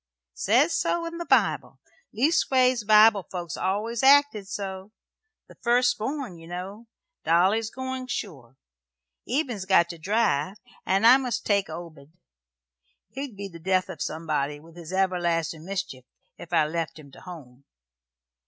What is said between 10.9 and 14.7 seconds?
I must take Obed. He'd be the death of somebody,